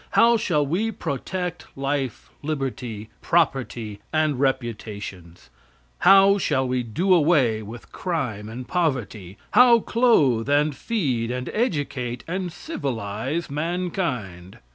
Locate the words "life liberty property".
1.75-3.99